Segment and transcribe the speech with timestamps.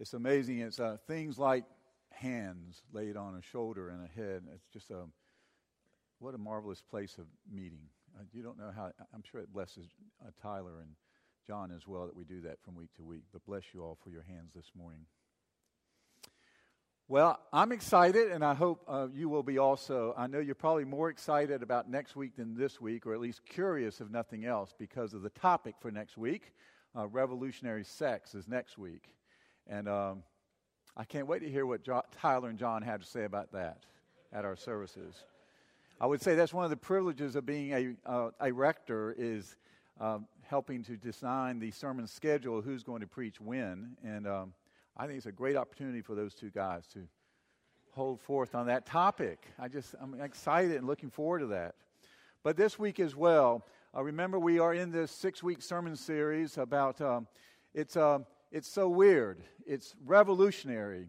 [0.00, 0.60] it's amazing.
[0.60, 1.64] It's uh, things like
[2.10, 4.42] hands laid on a shoulder and a head.
[4.54, 5.04] It's just a
[6.18, 7.84] what a marvelous place of meeting.
[8.18, 8.92] Uh, you don't know how.
[9.14, 9.86] I'm sure it blesses
[10.26, 10.90] uh, Tyler and
[11.46, 13.24] John as well that we do that from week to week.
[13.30, 15.04] But bless you all for your hands this morning.
[17.06, 20.14] Well, I'm excited, and I hope uh, you will be also.
[20.16, 23.44] I know you're probably more excited about next week than this week, or at least
[23.44, 26.54] curious, if nothing else, because of the topic for next week.
[26.96, 29.12] Uh, revolutionary sex is next week.
[29.70, 30.24] And um,
[30.96, 33.78] I can't wait to hear what jo- Tyler and John had to say about that
[34.32, 35.14] at our services.
[36.00, 39.56] I would say that's one of the privileges of being a, uh, a rector is
[40.00, 43.96] um, helping to design the sermon schedule, who's going to preach when.
[44.02, 44.54] And um,
[44.96, 47.06] I think it's a great opportunity for those two guys to
[47.92, 49.46] hold forth on that topic.
[49.56, 51.76] I just, I'm excited and looking forward to that.
[52.42, 53.64] But this week as well,
[53.96, 57.28] uh, remember we are in this six week sermon series about um,
[57.72, 58.20] it's, uh,
[58.50, 61.08] it's so weird, it's revolutionary.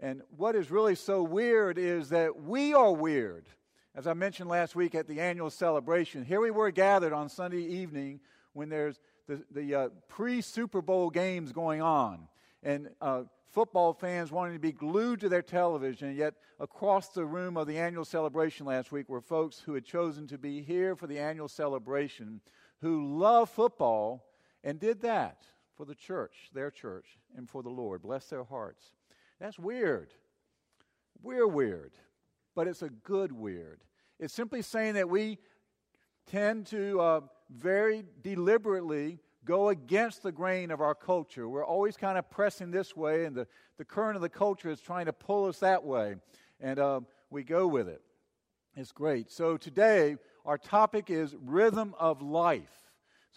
[0.00, 3.46] And what is really so weird is that we are weird.
[3.94, 7.62] As I mentioned last week at the annual celebration, here we were gathered on Sunday
[7.62, 8.20] evening
[8.52, 12.28] when there's the, the uh, pre Super Bowl games going on
[12.62, 16.14] and uh, football fans wanting to be glued to their television.
[16.14, 20.26] Yet, across the room of the annual celebration last week were folks who had chosen
[20.28, 22.40] to be here for the annual celebration
[22.80, 24.24] who love football
[24.62, 25.44] and did that
[25.78, 28.02] for the church, their church, and for the Lord.
[28.02, 28.84] Bless their hearts.
[29.38, 30.12] That's weird.
[31.22, 31.92] We're weird,
[32.56, 33.84] but it's a good weird.
[34.18, 35.38] It's simply saying that we
[36.26, 41.48] tend to uh, very deliberately go against the grain of our culture.
[41.48, 43.46] We're always kind of pressing this way, and the,
[43.78, 46.16] the current of the culture is trying to pull us that way.
[46.60, 48.02] And uh, we go with it.
[48.74, 49.30] It's great.
[49.30, 52.87] So today, our topic is rhythm of life.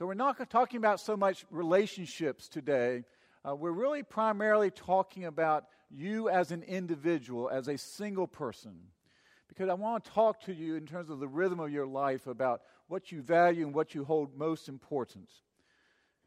[0.01, 3.03] So we're not talking about so much relationships today.
[3.47, 8.79] Uh, we're really primarily talking about you as an individual, as a single person.
[9.47, 12.25] Because I want to talk to you in terms of the rhythm of your life
[12.25, 15.29] about what you value and what you hold most important.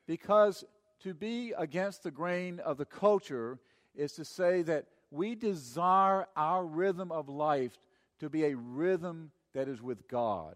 [0.06, 0.62] Because
[1.02, 3.58] to be against the grain of the culture
[3.96, 7.76] is to say that we desire our rhythm of life
[8.20, 10.54] to be a rhythm that is with God.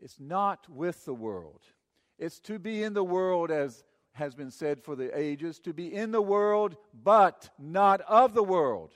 [0.00, 1.62] It's not with the world.
[2.18, 5.92] It's to be in the world, as has been said for the ages, to be
[5.92, 8.92] in the world, but not of the world.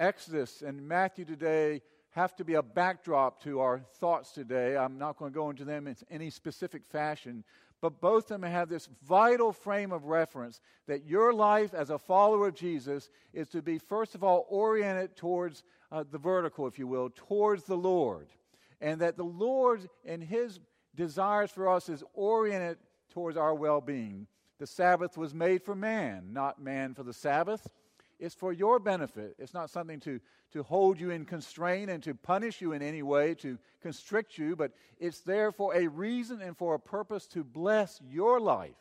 [0.00, 4.76] Exodus and Matthew today have to be a backdrop to our thoughts today.
[4.76, 7.44] I'm not going to go into them in any specific fashion,
[7.80, 11.98] but both of them have this vital frame of reference that your life as a
[11.98, 15.62] follower of Jesus is to be, first of all, oriented towards
[15.92, 18.26] uh, the vertical, if you will, towards the Lord.
[18.80, 20.58] And that the Lord and His
[20.98, 22.76] desires for us is oriented
[23.10, 24.26] towards our well being.
[24.58, 27.70] The Sabbath was made for man, not man for the Sabbath.
[28.18, 29.36] It's for your benefit.
[29.38, 30.18] It's not something to,
[30.52, 34.56] to hold you in constraint and to punish you in any way, to constrict you,
[34.56, 38.74] but it's there for a reason and for a purpose to bless your life.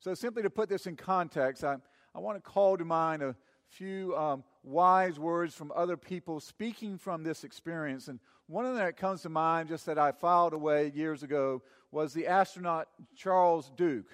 [0.00, 1.76] So, simply to put this in context, I,
[2.14, 3.34] I want to call to mind a
[3.70, 8.08] few um, wise words from other people speaking from this experience.
[8.08, 11.62] And one of them that comes to mind, just that I filed away years ago,
[11.90, 14.10] was the astronaut Charles Duke,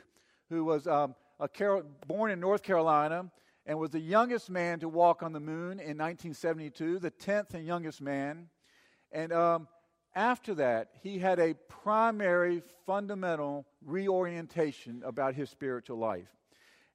[0.49, 3.31] who was um, a Carol, born in North Carolina
[3.67, 7.67] and was the youngest man to walk on the moon in 1972, the 10th and
[7.67, 8.49] youngest man.
[9.11, 9.69] And um,
[10.15, 16.29] after that, he had a primary, fundamental reorientation about his spiritual life.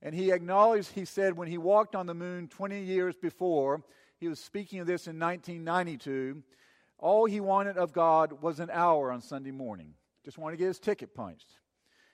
[0.02, 3.84] And he acknowledged, he said, when he walked on the moon 20 years before,
[4.18, 6.42] he was speaking of this in 1992,
[6.98, 9.94] all he wanted of God was an hour on Sunday morning.
[10.24, 11.48] Just wanted to get his ticket punched.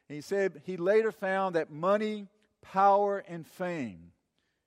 [0.09, 2.27] And he said he later found that money,
[2.61, 4.11] power, and fame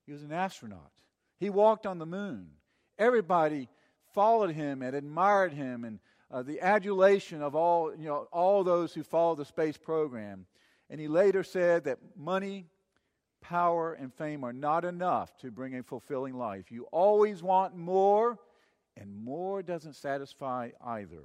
[0.09, 0.91] he was an astronaut.
[1.39, 2.49] He walked on the moon.
[2.99, 3.69] Everybody
[4.15, 5.99] followed him and admired him, and
[6.31, 10.47] uh, the adulation of all, you know, all those who followed the space program.
[10.89, 12.65] And he later said that money,
[13.41, 16.71] power, and fame are not enough to bring a fulfilling life.
[16.71, 18.39] You always want more,
[18.97, 21.25] and more doesn't satisfy either.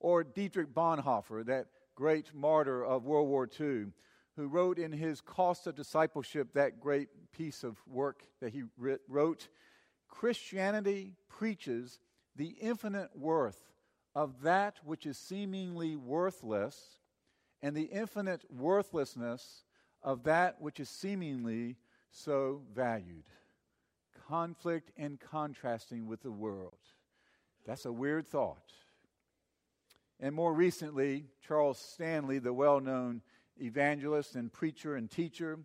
[0.00, 3.86] Or Dietrich Bonhoeffer, that great martyr of World War II,
[4.36, 8.64] who wrote in his Cost of Discipleship that great piece of work that he
[9.08, 9.48] wrote
[10.08, 11.98] Christianity preaches
[12.36, 13.72] the infinite worth
[14.14, 16.98] of that which is seemingly worthless
[17.62, 19.64] and the infinite worthlessness
[20.02, 21.76] of that which is seemingly
[22.10, 23.24] so valued.
[24.28, 26.78] Conflict and contrasting with the world.
[27.66, 28.72] That's a weird thought.
[30.20, 33.22] And more recently, Charles Stanley, the well known
[33.60, 35.58] evangelist and preacher and teacher,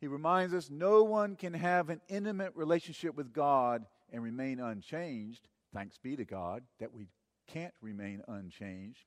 [0.00, 5.48] he reminds us no one can have an intimate relationship with God and remain unchanged.
[5.72, 7.08] Thanks be to God that we
[7.46, 9.04] can't remain unchanged.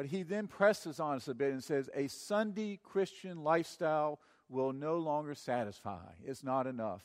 [0.00, 4.18] But he then presses on us a bit and says, a Sunday Christian lifestyle
[4.48, 6.06] will no longer satisfy.
[6.24, 7.02] It's not enough.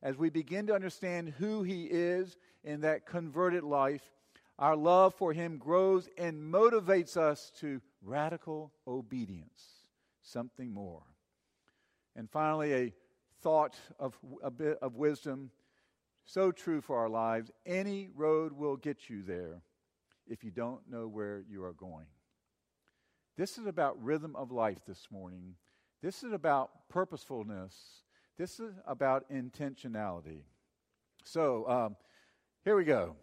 [0.00, 4.12] As we begin to understand who he is in that converted life,
[4.60, 9.64] our love for him grows and motivates us to radical obedience,
[10.22, 11.02] something more.
[12.14, 12.94] And finally, a
[13.42, 15.50] thought of a bit of wisdom,
[16.24, 17.50] so true for our lives.
[17.66, 19.62] Any road will get you there
[20.28, 22.06] if you don't know where you are going.
[23.36, 25.56] This is about rhythm of life this morning.
[26.02, 27.74] This is about purposefulness.
[28.38, 30.40] This is about intentionality.
[31.24, 31.96] So, um,
[32.64, 33.16] here we go.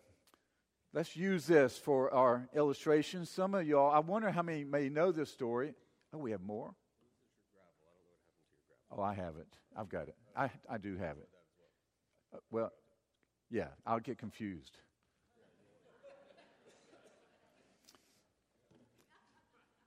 [0.94, 3.26] Let's use this for our illustration.
[3.26, 5.74] Some of y'all, I wonder how many may know this story.
[6.14, 6.76] Oh, we have more?
[8.92, 9.48] Oh, I have it.
[9.76, 10.16] I've got it.
[10.36, 11.30] I, I do have it.
[12.34, 12.72] Uh, well,
[13.50, 14.78] yeah, I'll get confused.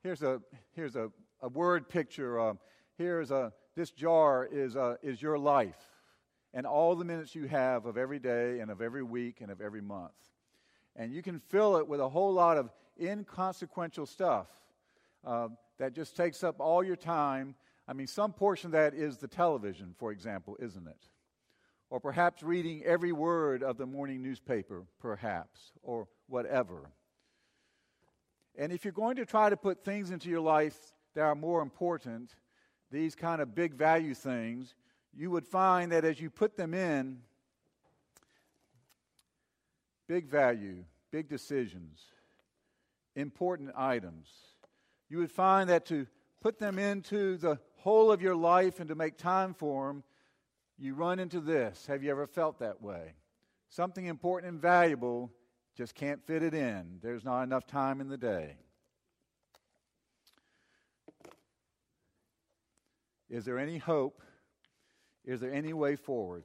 [0.07, 0.41] Here's a,
[0.77, 1.11] here's a,
[1.43, 2.39] a word picture.
[2.39, 2.61] Um,
[2.97, 5.83] here's a, this jar is, uh, is your life
[6.55, 9.61] and all the minutes you have of every day and of every week and of
[9.61, 10.13] every month.
[10.95, 12.71] And you can fill it with a whole lot of
[13.01, 14.47] inconsequential stuff
[15.27, 15.49] uh,
[15.81, 17.57] that just takes up all your time.
[17.89, 21.03] I mean, some portion of that is the television, for example, isn't it?
[21.91, 26.93] Or perhaps reading every word of the morning newspaper, perhaps, or whatever.
[28.57, 30.77] And if you're going to try to put things into your life
[31.15, 32.35] that are more important,
[32.91, 34.75] these kind of big value things,
[35.15, 37.19] you would find that as you put them in,
[40.07, 42.01] big value, big decisions,
[43.15, 44.29] important items,
[45.09, 46.07] you would find that to
[46.41, 50.03] put them into the whole of your life and to make time for them,
[50.79, 51.87] you run into this.
[51.87, 53.15] Have you ever felt that way?
[53.69, 55.31] Something important and valuable
[55.77, 56.99] just can't fit it in.
[57.03, 58.57] There's not enough time in the day.
[63.29, 64.23] Is there any hope?
[65.25, 66.45] Is there any way forward?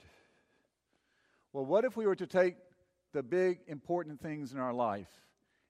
[1.53, 2.55] Well, what if we were to take
[3.13, 5.09] the big, important things in our life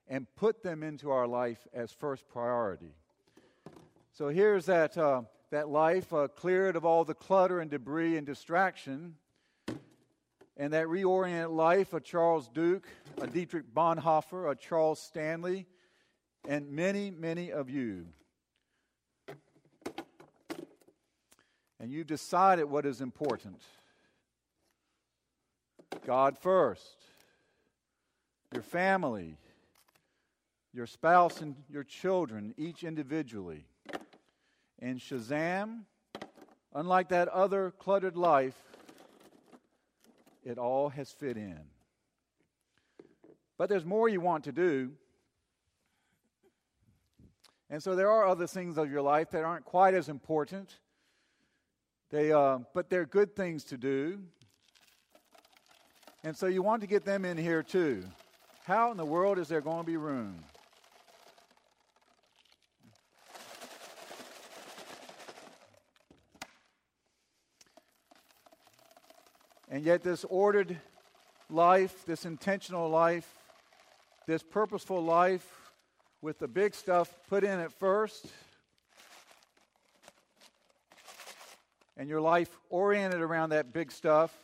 [0.07, 2.95] and put them into our life as first priority?
[4.13, 8.25] So here's that, uh, that life uh, cleared of all the clutter and debris and
[8.25, 9.15] distraction
[10.61, 12.87] and that reoriented life of Charles Duke,
[13.19, 15.65] a Dietrich Bonhoeffer, a Charles Stanley,
[16.47, 18.05] and many, many of you.
[21.79, 23.59] And you've decided what is important
[26.05, 27.05] God first,
[28.53, 29.37] your family,
[30.75, 33.65] your spouse, and your children, each individually.
[34.77, 35.85] And Shazam,
[36.71, 38.70] unlike that other cluttered life,
[40.43, 41.59] it all has fit in.
[43.57, 44.91] But there's more you want to do.
[47.69, 50.75] And so there are other things of your life that aren't quite as important.
[52.09, 54.19] They, uh, but they're good things to do.
[56.23, 58.03] And so you want to get them in here too.
[58.65, 60.43] How in the world is there going to be room?
[69.73, 70.77] And yet, this ordered
[71.49, 73.27] life, this intentional life,
[74.27, 75.71] this purposeful life
[76.21, 78.27] with the big stuff put in at first,
[81.95, 84.35] and your life oriented around that big stuff.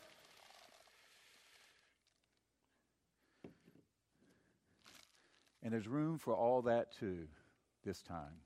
[5.62, 7.28] And there's room for all that too
[7.84, 8.40] this time.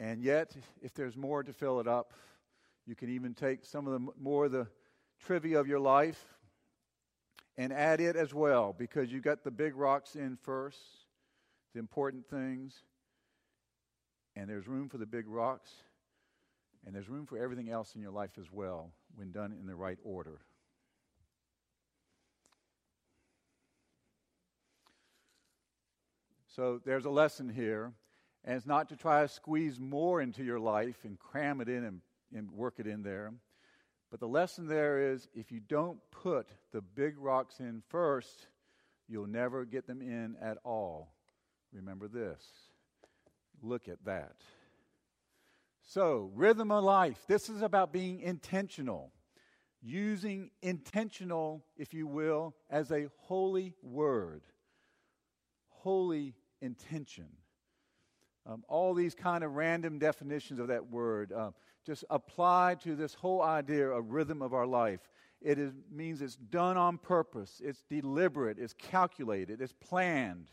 [0.00, 2.14] And yet, if there's more to fill it up,
[2.86, 4.68] you can even take some of the more of the
[5.24, 6.22] trivia of your life
[7.58, 10.78] and add it as well because you've got the big rocks in first,
[11.72, 12.82] the important things,
[14.36, 15.70] and there's room for the big rocks,
[16.84, 19.74] and there's room for everything else in your life as well when done in the
[19.74, 20.38] right order.
[26.54, 27.92] So there's a lesson here,
[28.44, 31.84] and it's not to try to squeeze more into your life and cram it in
[31.84, 32.00] and
[32.34, 33.32] and work it in there.
[34.10, 38.46] But the lesson there is if you don't put the big rocks in first,
[39.08, 41.12] you'll never get them in at all.
[41.72, 42.42] Remember this.
[43.62, 44.36] Look at that.
[45.82, 47.18] So, rhythm of life.
[47.28, 49.12] This is about being intentional,
[49.82, 54.42] using intentional, if you will, as a holy word.
[55.68, 57.28] Holy intention.
[58.46, 61.50] Um, all these kind of random definitions of that word uh,
[61.86, 65.00] just apply to this whole idea of rhythm of our life.
[65.40, 70.50] It is, means it's done on purpose, it's deliberate, it's calculated, it's planned,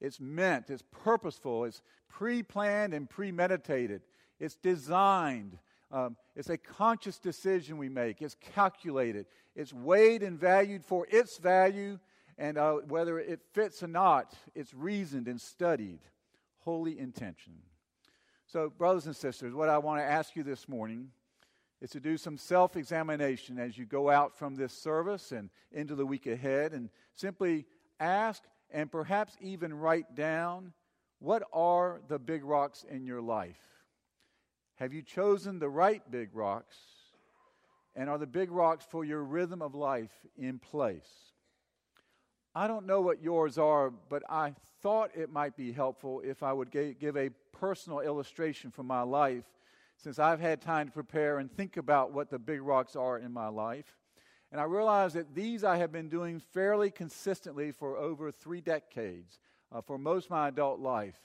[0.00, 4.02] it's meant, it's purposeful, it's pre planned and premeditated,
[4.38, 5.58] it's designed.
[5.92, 8.22] Um, it's a conscious decision we make.
[8.22, 9.26] It's calculated.
[9.56, 11.98] It's weighed and valued for its value,
[12.38, 15.98] and uh, whether it fits or not, it's reasoned and studied.
[16.60, 17.54] Holy intention.
[18.52, 21.12] So, brothers and sisters, what I want to ask you this morning
[21.80, 25.94] is to do some self examination as you go out from this service and into
[25.94, 27.64] the week ahead and simply
[28.00, 28.42] ask
[28.72, 30.72] and perhaps even write down
[31.20, 33.60] what are the big rocks in your life?
[34.76, 36.76] Have you chosen the right big rocks?
[37.94, 41.29] And are the big rocks for your rhythm of life in place?
[42.54, 46.52] I don't know what yours are, but I thought it might be helpful if I
[46.52, 49.44] would give a personal illustration from my life
[49.96, 53.32] since I've had time to prepare and think about what the big rocks are in
[53.32, 53.96] my life.
[54.50, 59.38] And I realized that these I have been doing fairly consistently for over three decades,
[59.70, 61.20] uh, for most of my adult life.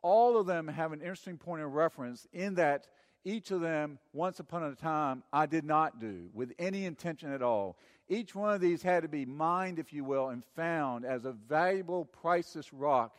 [0.00, 2.86] All of them have an interesting point of reference in that
[3.24, 7.42] each of them, once upon a time, I did not do with any intention at
[7.42, 7.76] all.
[8.08, 11.32] Each one of these had to be mined, if you will, and found as a
[11.32, 13.16] valuable, priceless rock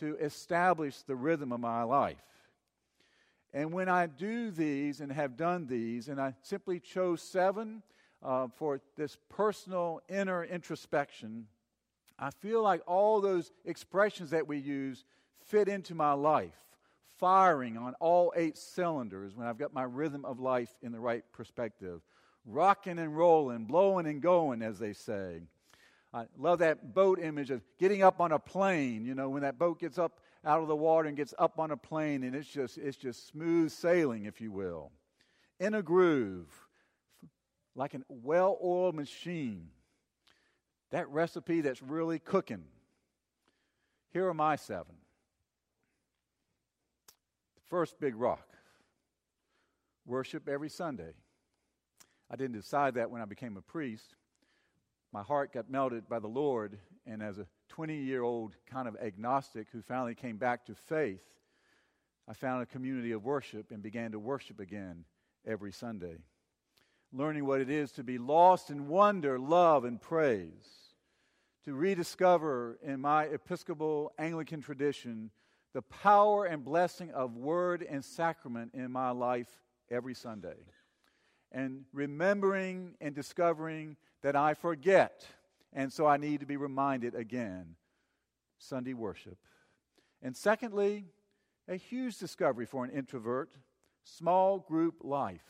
[0.00, 2.16] to establish the rhythm of my life.
[3.54, 7.82] And when I do these and have done these, and I simply chose seven
[8.22, 11.46] uh, for this personal inner introspection,
[12.18, 15.04] I feel like all those expressions that we use
[15.46, 16.58] fit into my life,
[17.16, 21.24] firing on all eight cylinders when I've got my rhythm of life in the right
[21.32, 22.02] perspective,
[22.48, 25.42] rocking and rolling, blowing and going, as they say.
[26.12, 29.04] I love that boat image of getting up on a plane.
[29.04, 31.70] You know, when that boat gets up out of the water and gets up on
[31.70, 34.90] a plane, and it's just it's just smooth sailing, if you will,
[35.60, 36.48] in a groove,
[37.74, 39.68] like a well-oiled machine.
[40.90, 42.64] That recipe that's really cooking.
[44.10, 44.94] Here are my seven.
[47.68, 48.48] First big rock.
[50.06, 51.12] Worship every Sunday.
[52.30, 54.14] I didn't decide that when I became a priest
[55.12, 58.96] my heart got melted by the Lord, and as a 20 year old kind of
[58.96, 61.22] agnostic who finally came back to faith,
[62.28, 65.04] I found a community of worship and began to worship again
[65.46, 66.18] every Sunday.
[67.10, 70.68] Learning what it is to be lost in wonder, love, and praise.
[71.64, 75.30] To rediscover in my Episcopal Anglican tradition
[75.72, 79.48] the power and blessing of word and sacrament in my life
[79.90, 80.56] every Sunday.
[81.52, 85.26] And remembering and discovering that I forget.
[85.72, 87.76] And so I need to be reminded again
[88.58, 89.38] Sunday worship.
[90.22, 91.06] And secondly,
[91.68, 93.50] a huge discovery for an introvert
[94.04, 95.44] small group life.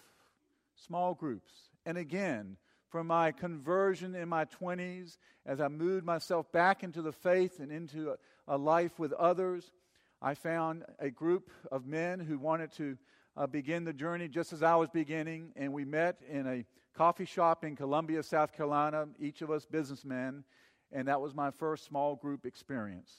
[0.75, 1.53] Small groups.
[1.87, 2.57] And again,
[2.89, 7.71] from my conversion in my 20s, as I moved myself back into the faith and
[7.71, 9.73] into a, a life with others,
[10.21, 12.97] I found a group of men who wanted to
[13.39, 16.65] uh, begin the journey just as I was beginning, and we met in a
[16.97, 20.43] coffee shop in Columbia, South Carolina, each of us businessmen,
[20.91, 23.13] and that was my first small group experience.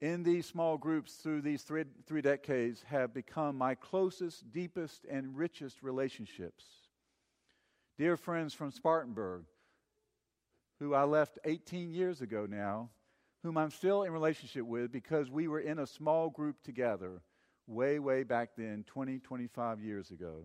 [0.00, 5.36] In these small groups through these three, three decades have become my closest, deepest, and
[5.36, 6.64] richest relationships.
[7.98, 9.42] Dear friends from Spartanburg,
[10.78, 12.90] who I left 18 years ago now,
[13.42, 17.22] whom I'm still in relationship with because we were in a small group together
[17.66, 20.44] way, way back then, 20, 25 years ago.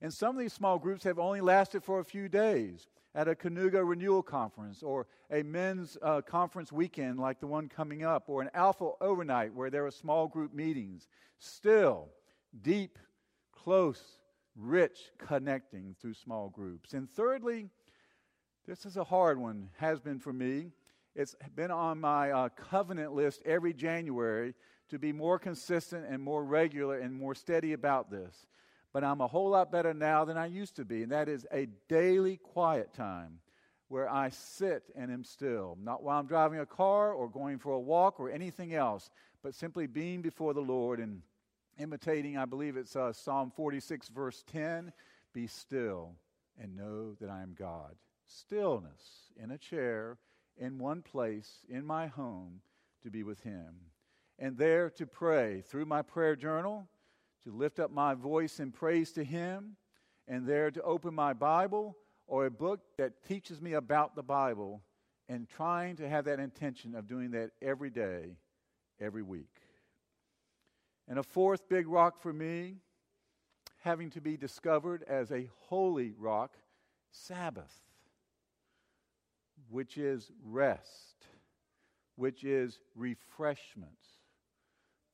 [0.00, 3.34] And some of these small groups have only lasted for a few days at a
[3.34, 8.40] Kanuga renewal conference or a men's uh, conference weekend like the one coming up or
[8.40, 11.08] an Alpha overnight where there are small group meetings.
[11.38, 12.10] Still,
[12.62, 12.98] deep,
[13.52, 14.20] close,
[14.54, 16.92] rich connecting through small groups.
[16.92, 17.68] And thirdly,
[18.66, 20.70] this is a hard one, has been for me.
[21.16, 24.54] It's been on my uh, covenant list every January
[24.88, 28.46] to be more consistent and more regular and more steady about this
[28.92, 31.02] but I'm a whole lot better now than I used to be.
[31.02, 33.40] And that is a daily quiet time
[33.88, 37.72] where I sit and am still, not while I'm driving a car or going for
[37.72, 39.10] a walk or anything else,
[39.42, 41.22] but simply being before the Lord and
[41.78, 44.92] imitating, I believe it's uh, Psalm 46, verse 10
[45.32, 46.14] Be still
[46.60, 47.94] and know that I am God.
[48.26, 50.18] Stillness in a chair,
[50.58, 52.60] in one place, in my home,
[53.04, 53.76] to be with Him.
[54.38, 56.88] And there to pray through my prayer journal
[57.44, 59.76] to lift up my voice in praise to Him,
[60.26, 64.82] and there to open my Bible or a book that teaches me about the Bible,
[65.28, 68.36] and trying to have that intention of doing that every day,
[69.00, 69.60] every week.
[71.08, 72.76] And a fourth big rock for me,
[73.82, 76.56] having to be discovered as a holy rock,
[77.10, 77.74] Sabbath,
[79.70, 81.26] which is rest,
[82.16, 83.88] which is refreshment.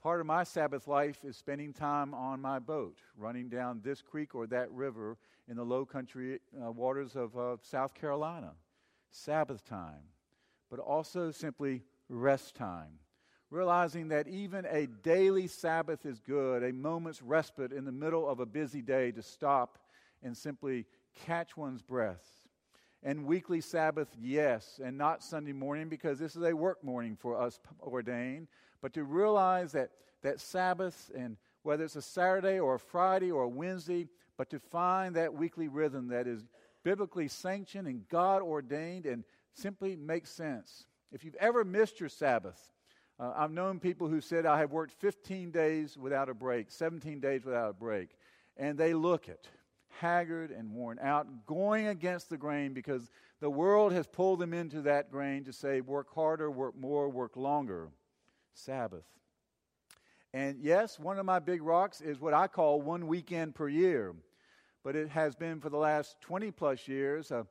[0.04, 4.34] Part of my Sabbath life is spending time on my boat, running down this creek
[4.34, 5.16] or that river
[5.48, 8.52] in the low country uh, waters of uh, South Carolina.
[9.10, 10.02] Sabbath time,
[10.68, 11.80] but also simply
[12.10, 12.98] rest time.
[13.48, 18.40] Realizing that even a daily Sabbath is good, a moment's respite in the middle of
[18.40, 19.78] a busy day to stop
[20.22, 20.84] and simply
[21.24, 22.44] catch one's breath.
[23.02, 27.40] And weekly Sabbath, yes, and not Sunday morning because this is a work morning for
[27.40, 28.48] us ordained,
[28.84, 29.88] but to realize that,
[30.20, 34.58] that Sabbath, and whether it's a Saturday or a Friday or a Wednesday, but to
[34.58, 36.44] find that weekly rhythm that is
[36.84, 39.24] biblically sanctioned and God ordained and
[39.54, 40.84] simply makes sense.
[41.12, 42.60] If you've ever missed your Sabbath,
[43.18, 47.20] uh, I've known people who said, I have worked 15 days without a break, 17
[47.20, 48.10] days without a break,
[48.58, 49.48] and they look it,
[49.98, 53.10] haggard and worn out, going against the grain because
[53.40, 57.34] the world has pulled them into that grain to say, work harder, work more, work
[57.34, 57.88] longer.
[58.54, 59.04] Sabbath.
[60.32, 64.14] And yes, one of my big rocks is what I call one weekend per year.
[64.82, 67.44] But it has been for the last 20 plus years, uh,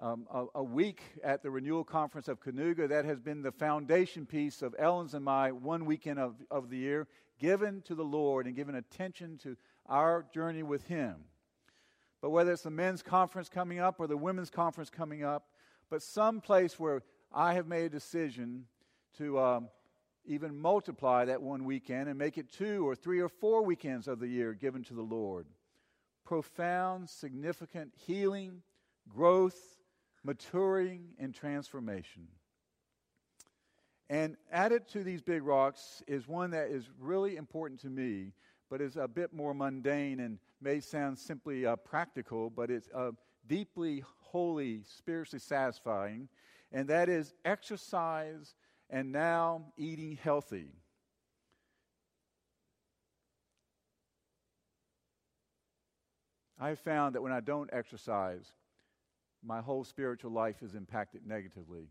[0.00, 2.88] um, a, a, week at the Renewal Conference of Kanuga.
[2.88, 6.76] That has been the foundation piece of Ellen's and my one weekend of, of the
[6.76, 7.08] year,
[7.40, 11.16] given to the Lord and given attention to our journey with Him.
[12.22, 15.48] But whether it's the men's conference coming up or the women's conference coming up,
[15.90, 18.66] but some place where I have made a decision
[19.18, 19.68] to um,
[20.28, 24.20] even multiply that one weekend and make it two or three or four weekends of
[24.20, 25.46] the year given to the Lord.
[26.24, 28.62] Profound, significant healing,
[29.08, 29.58] growth,
[30.22, 32.28] maturing, and transformation.
[34.10, 38.32] And added to these big rocks is one that is really important to me,
[38.70, 43.12] but is a bit more mundane and may sound simply uh, practical, but it's uh,
[43.46, 46.28] deeply holy, spiritually satisfying,
[46.72, 48.54] and that is exercise
[48.90, 50.72] and now eating healthy.
[56.60, 58.52] I have found that when I don't exercise,
[59.44, 61.88] my whole spiritual life is impacted negatively.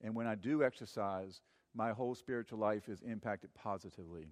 [0.00, 1.40] And when I do exercise,
[1.74, 4.28] my whole spiritual life is impacted positively.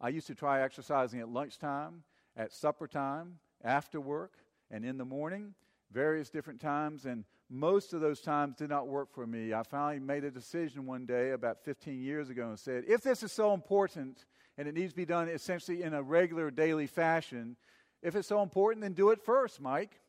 [0.00, 2.02] I used to try exercising at lunchtime,
[2.36, 4.32] at supper time, after work,
[4.70, 5.54] and in the morning,
[5.92, 9.52] various different times, and most of those times did not work for me.
[9.54, 13.22] I finally made a decision one day about 15 years ago and said, if this
[13.22, 14.24] is so important
[14.58, 17.56] and it needs to be done essentially in a regular daily fashion,
[18.02, 20.00] if it's so important, then do it first, Mike.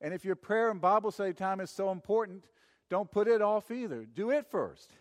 [0.00, 2.44] And if your prayer and Bible study time is so important,
[2.90, 4.04] don't put it off either.
[4.04, 4.92] Do it first.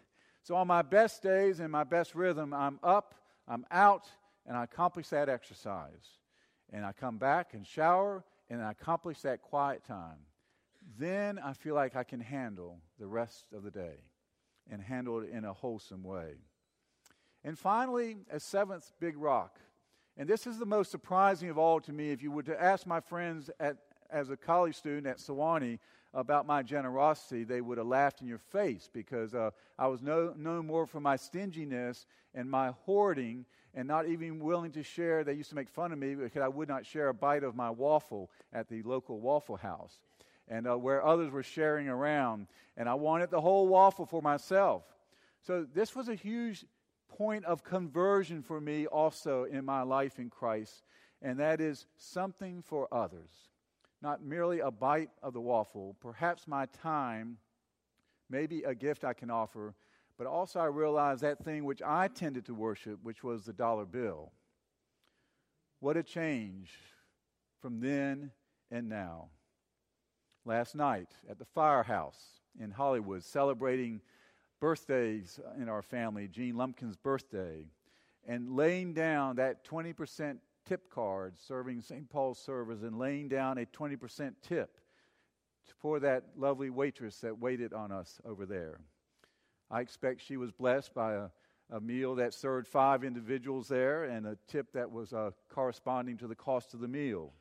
[0.43, 3.15] So on my best days and my best rhythm, I'm up,
[3.47, 4.07] I'm out,
[4.45, 6.19] and I accomplish that exercise.
[6.71, 10.19] And I come back and shower, and I accomplish that quiet time
[10.97, 13.97] then I feel like I can handle the rest of the day
[14.69, 16.35] and handle it in a wholesome way.
[17.43, 19.59] And finally, a seventh big rock.
[20.17, 22.11] And this is the most surprising of all to me.
[22.11, 23.77] If you were to ask my friends at,
[24.09, 25.79] as a college student at Sewanee
[26.13, 30.33] about my generosity, they would have laughed in your face because uh, I was no,
[30.37, 35.23] known more for my stinginess and my hoarding and not even willing to share.
[35.23, 37.55] They used to make fun of me because I would not share a bite of
[37.55, 39.99] my waffle at the local Waffle House
[40.51, 42.45] and uh, where others were sharing around.
[42.75, 44.83] And I wanted the whole waffle for myself.
[45.41, 46.65] So this was a huge
[47.07, 50.83] point of conversion for me also in my life in Christ,
[51.21, 53.31] and that is something for others.
[54.01, 57.37] Not merely a bite of the waffle, perhaps my time,
[58.29, 59.73] maybe a gift I can offer,
[60.17, 63.85] but also I realized that thing which I tended to worship, which was the dollar
[63.85, 64.31] bill.
[65.79, 66.71] What a change
[67.61, 68.31] from then
[68.69, 69.29] and now
[70.45, 74.01] last night at the firehouse in Hollywood celebrating
[74.59, 77.65] birthdays in our family, Gene Lumpkin's birthday,
[78.27, 82.09] and laying down that 20% tip card, serving St.
[82.09, 84.77] Paul's servers, and laying down a 20% tip
[85.79, 88.79] for that lovely waitress that waited on us over there.
[89.69, 91.29] I expect she was blessed by a,
[91.71, 96.27] a meal that served five individuals there and a tip that was uh, corresponding to
[96.27, 97.31] the cost of the meal.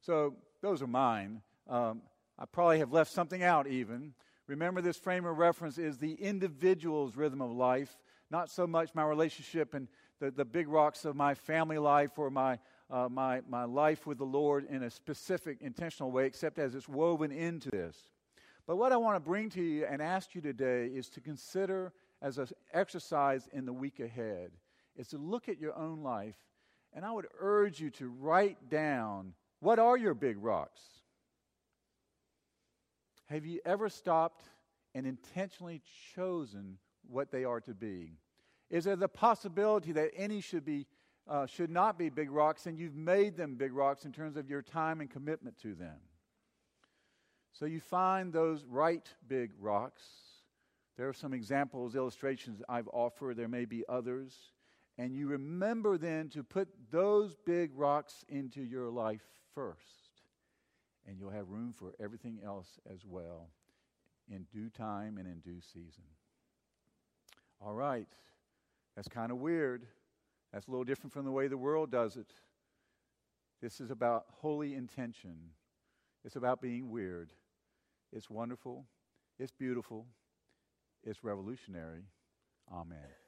[0.00, 1.42] So those are mine.
[1.68, 2.02] Um,
[2.38, 4.14] I probably have left something out even.
[4.46, 7.98] Remember, this frame of reference is the individual's rhythm of life,
[8.30, 9.88] not so much my relationship and
[10.20, 12.58] the, the big rocks of my family life or my,
[12.90, 16.88] uh, my, my life with the Lord in a specific, intentional way, except as it's
[16.88, 18.08] woven into this.
[18.66, 21.92] But what I want to bring to you and ask you today is to consider
[22.20, 24.50] as an exercise in the week ahead
[24.96, 26.36] is to look at your own life,
[26.92, 30.80] and I would urge you to write down what are your big rocks?
[33.26, 34.44] Have you ever stopped
[34.94, 35.82] and intentionally
[36.14, 38.12] chosen what they are to be?
[38.70, 40.86] Is there the possibility that any should be
[41.28, 44.48] uh, should not be big rocks, and you've made them big rocks in terms of
[44.48, 45.98] your time and commitment to them?
[47.52, 50.02] So you find those right big rocks.
[50.96, 53.36] There are some examples, illustrations I've offered.
[53.36, 54.34] There may be others.
[54.96, 60.12] And you remember then to put those big rocks into your life first.
[61.06, 63.48] And you'll have room for everything else as well
[64.30, 66.04] in due time and in due season.
[67.60, 68.06] All right.
[68.94, 69.84] That's kind of weird.
[70.52, 72.32] That's a little different from the way the world does it.
[73.60, 75.34] This is about holy intention.
[76.24, 77.32] It's about being weird.
[78.12, 78.84] It's wonderful.
[79.40, 80.06] It's beautiful.
[81.02, 82.04] It's revolutionary.
[82.72, 83.27] Amen.